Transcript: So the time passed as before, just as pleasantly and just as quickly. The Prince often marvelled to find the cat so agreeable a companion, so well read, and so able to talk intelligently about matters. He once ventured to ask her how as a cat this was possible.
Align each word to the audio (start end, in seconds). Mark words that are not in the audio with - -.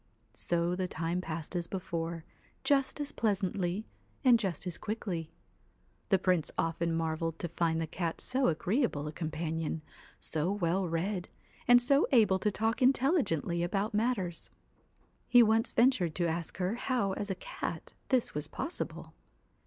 So 0.33 0.75
the 0.75 0.87
time 0.87 1.21
passed 1.21 1.55
as 1.55 1.67
before, 1.67 2.25
just 2.63 2.99
as 2.99 3.11
pleasantly 3.11 3.85
and 4.23 4.39
just 4.39 4.65
as 4.65 4.79
quickly. 4.79 5.29
The 6.09 6.17
Prince 6.17 6.49
often 6.57 6.91
marvelled 6.95 7.37
to 7.37 7.47
find 7.47 7.79
the 7.79 7.85
cat 7.85 8.19
so 8.19 8.47
agreeable 8.47 9.05
a 9.07 9.11
companion, 9.11 9.83
so 10.19 10.51
well 10.51 10.87
read, 10.89 11.29
and 11.67 11.79
so 11.79 12.07
able 12.11 12.39
to 12.39 12.49
talk 12.49 12.81
intelligently 12.81 13.61
about 13.61 13.93
matters. 13.93 14.49
He 15.27 15.43
once 15.43 15.71
ventured 15.71 16.15
to 16.15 16.27
ask 16.27 16.57
her 16.57 16.73
how 16.77 17.11
as 17.13 17.29
a 17.29 17.35
cat 17.35 17.93
this 18.09 18.33
was 18.33 18.47
possible. 18.47 19.13